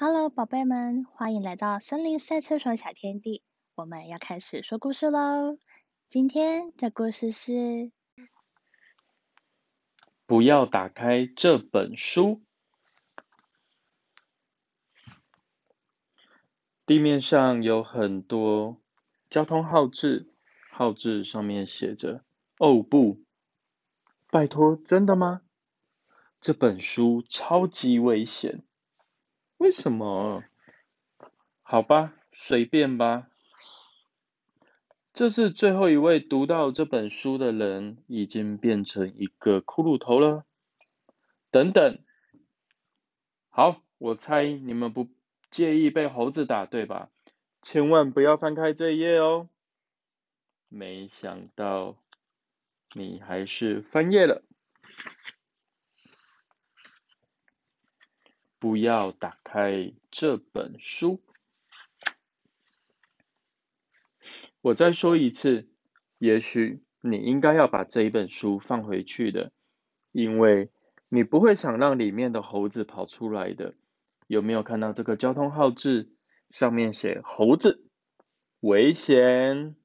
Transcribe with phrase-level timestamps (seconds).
[0.00, 3.42] Hello，宝贝们，欢迎来到森林赛车手小天地。
[3.74, 5.58] 我们要开始说故事喽。
[6.08, 7.90] 今天的故事是：
[10.24, 12.40] 不要打开这本书。
[16.86, 18.80] 地面上有很多
[19.28, 20.32] 交通号志，
[20.70, 22.24] 号志上面写着
[22.58, 23.24] “哦不，
[24.30, 25.42] 拜托，真的吗？
[26.40, 28.62] 这本书超级危险。”
[29.58, 30.44] 为什么？
[31.62, 33.28] 好吧，随便吧。
[35.12, 40.44] 这是最后一位读到这本书的人，已经变成一个骷髅头了。
[41.50, 41.98] 等等，
[43.48, 45.08] 好，我猜你们不
[45.50, 47.10] 介意被猴子打，对吧？
[47.60, 49.48] 千万不要翻开这一页哦。
[50.68, 51.96] 没想到
[52.94, 54.44] 你还是翻页了。
[58.58, 61.22] 不要打开这本书。
[64.60, 65.68] 我再说一次，
[66.18, 69.52] 也许你应该要把这一本书放回去的，
[70.12, 70.70] 因为
[71.08, 73.74] 你不会想让里面的猴子跑出来的。
[74.26, 76.10] 有没有看到这个交通号志？
[76.50, 77.84] 上面写猴子
[78.60, 79.76] 危险。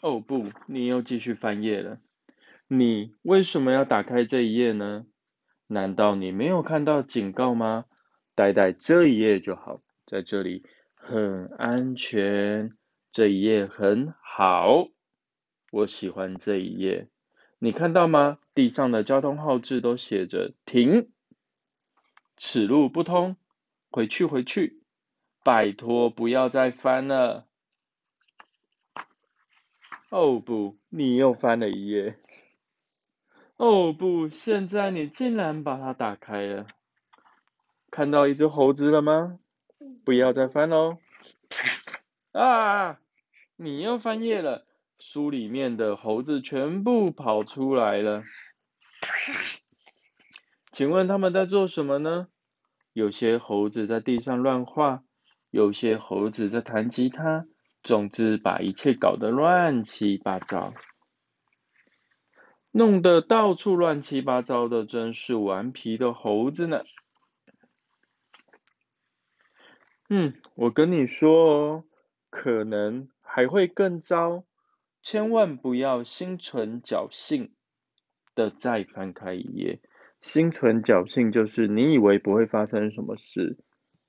[0.00, 2.00] 哦不，你又继续翻页了。
[2.68, 5.06] 你为什么要打开这一页呢？
[5.68, 7.84] 难道你没有看到警告吗？
[8.34, 12.76] 待在这一页就好，在这里很安全，
[13.12, 14.88] 这一页很好，
[15.70, 17.08] 我喜欢这一页。
[17.58, 18.38] 你看到吗？
[18.54, 21.10] 地上的交通号志都写着停，
[22.36, 23.36] 此路不通，
[23.90, 24.82] 回去回去，
[25.44, 27.46] 拜托不要再翻了。
[30.10, 32.16] 哦不，你又翻了一页。
[33.58, 34.28] 哦不！
[34.28, 36.68] 现在你竟然把它打开了，
[37.90, 39.40] 看到一只猴子了吗？
[40.04, 40.98] 不要再翻喽！
[42.30, 43.00] 啊！
[43.56, 44.64] 你又翻页了，
[45.00, 48.22] 书里面的猴子全部跑出来了。
[50.70, 52.28] 请问他们在做什么呢？
[52.92, 55.02] 有些猴子在地上乱画，
[55.50, 57.44] 有些猴子在弹吉他，
[57.82, 60.72] 总之把一切搞得乱七八糟。
[62.70, 66.82] 弄得到处乱七八糟的，真是顽皮的猴子呢。
[70.10, 71.84] 嗯，我跟你说哦，
[72.30, 74.44] 可能还会更糟，
[75.02, 77.52] 千万不要心存侥幸
[78.34, 79.80] 的再翻开一页。
[80.20, 83.58] 心存侥幸就是你以为不会发生什么事，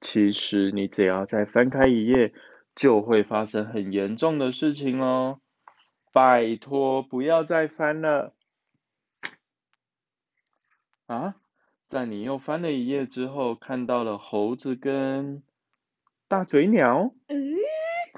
[0.00, 2.32] 其实你只要再翻开一页，
[2.74, 5.40] 就会发生很严重的事情哦。
[6.12, 8.34] 拜托，不要再翻了。
[11.06, 11.36] 啊，
[11.86, 15.42] 在你又翻了一页之后，看到了猴子跟
[16.28, 17.12] 大嘴鸟。
[17.26, 17.56] 嗯，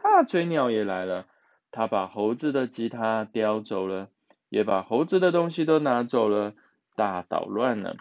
[0.02, 1.26] 大嘴鸟也来了，
[1.70, 4.10] 他把猴子的吉他叼走了，
[4.48, 6.54] 也把猴子的东西都拿走了，
[6.94, 7.96] 大捣乱了。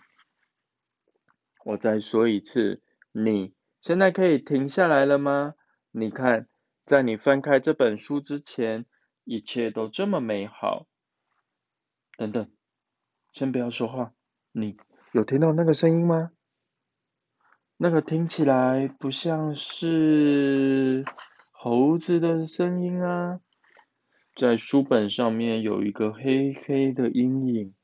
[1.63, 5.55] 我再说一次，你现在可以停下来了吗？
[5.89, 6.47] 你看，
[6.85, 8.85] 在你翻开这本书之前，
[9.23, 10.85] 一切都这么美好。
[12.17, 12.51] 等等，
[13.33, 14.13] 先不要说话。
[14.57, 14.77] 你
[15.11, 16.31] 有听到那个声音吗？
[17.75, 21.03] 那个听起来不像是
[21.51, 23.41] 猴子的声音啊。
[24.33, 27.75] 在书本上面有一个黑黑的阴影，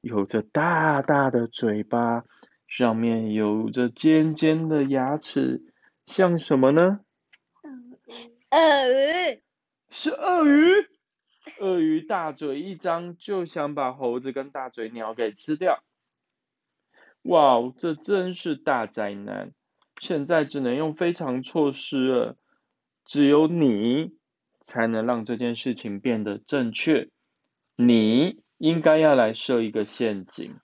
[0.00, 2.24] 有着大大的嘴巴，
[2.68, 5.60] 上面有着尖尖的牙齿，
[6.06, 7.00] 像什么呢？
[8.52, 9.42] 鳄鱼。
[9.88, 10.86] 是鳄鱼。
[11.58, 15.82] 鳄鱼大嘴一张，就想把猴子跟大嘴鸟给吃掉。
[17.22, 19.52] 哇，这真是大灾难！
[20.00, 22.36] 现在只能用非常措施了，
[23.04, 24.16] 只有你
[24.60, 27.10] 才能让这件事情变得正确。
[27.76, 30.56] 你应该要来设一个陷阱，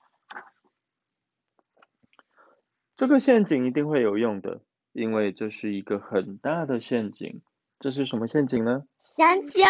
[2.94, 4.62] 这个陷阱一定会有用的，
[4.92, 7.42] 因为这是一个很大的陷阱。
[7.78, 8.84] 这是什么陷阱呢？
[9.02, 9.64] 香蕉。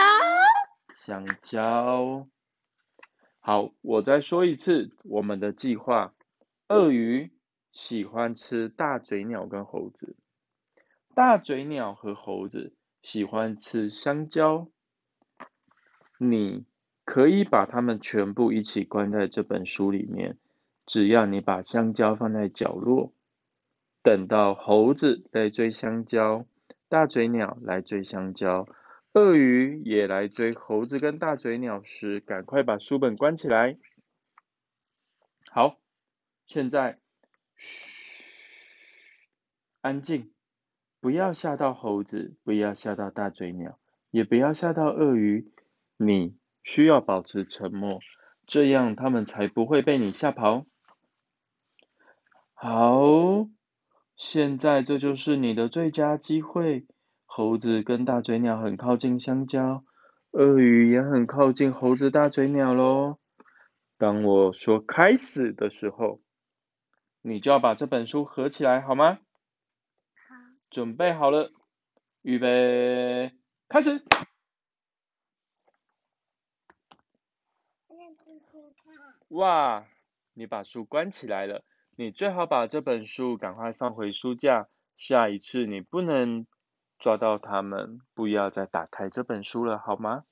[0.95, 2.29] 香蕉。
[3.41, 6.15] 好，我再说一次我们的计划。
[6.69, 7.31] 鳄鱼
[7.71, 10.17] 喜欢吃大嘴鸟跟猴子，
[11.15, 14.67] 大嘴鸟和猴子喜欢吃香蕉。
[16.19, 16.65] 你
[17.05, 20.39] 可以把它们全部一起关在这本书里面，
[20.87, 23.13] 只要你把香蕉放在角落，
[24.03, 26.47] 等到猴子来追香蕉，
[26.89, 28.67] 大嘴鸟来追香蕉，
[29.13, 33.79] 鳄鱼也来追猴子跟大嘴鸟时，赶快把书本关起来。
[35.49, 35.79] 好。
[36.47, 37.01] 现在，
[37.57, 39.29] 嘘，
[39.81, 40.31] 安静，
[41.01, 43.79] 不要吓到猴子，不要吓到大嘴鸟，
[44.11, 45.53] 也不要吓到鳄鱼。
[45.97, 48.01] 你需要保持沉默，
[48.47, 50.67] 这样他们才不会被你吓跑。
[52.55, 53.49] 好，
[54.17, 56.87] 现在这就是你的最佳机会。
[57.25, 59.85] 猴子跟大嘴鸟很靠近香蕉，
[60.31, 63.19] 鳄鱼也很靠近猴子、大嘴鸟喽。
[63.99, 66.23] 当我说开始的时候，
[67.29, 69.19] 你就要把这本书合起来，好吗？
[70.15, 70.37] 好。
[70.71, 71.51] 准备好了，
[72.23, 73.33] 预备，
[73.69, 74.05] 开始。
[79.31, 79.85] 哇，
[80.35, 81.65] 你把书关起来了，
[81.97, 86.47] 你最好把这本书赶快放回书架，下一次你不能
[86.97, 90.25] 抓到它们，不要再打开这本书了，好吗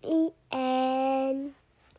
[0.00, 1.52] ？The end.